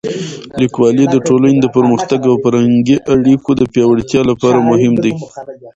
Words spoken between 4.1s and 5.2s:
لپاره مهم دی.